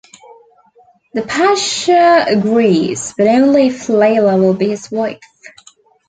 The 1.13 1.21
pasha 1.21 2.25
agrees, 2.27 3.13
but 3.15 3.27
only 3.27 3.67
if 3.67 3.87
Leila 3.87 4.35
will 4.35 4.55
be 4.55 4.69
his 4.69 4.89
wife. 4.89 5.19